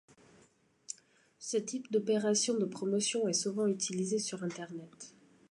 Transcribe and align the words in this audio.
Ce 1.37 1.57
type 1.57 1.91
d'opérations 1.91 2.57
de 2.57 2.65
promotion 2.65 3.27
est 3.27 3.33
souvent 3.33 3.67
utilisé 3.67 4.17
sur 4.17 4.41
Internet. 4.43 5.13